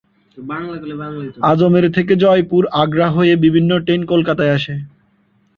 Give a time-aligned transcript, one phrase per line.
[1.43, 4.75] আজমের থেকে জয়পুর, আগ্রা হয়ে বিভিন্ন ট্রেন কলকাতা আসে।